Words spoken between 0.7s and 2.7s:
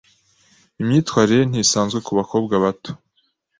Imyitwarire ye ntisanzwe kubakobwa